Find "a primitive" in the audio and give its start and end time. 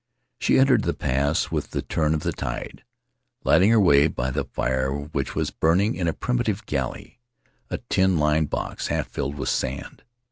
6.07-6.65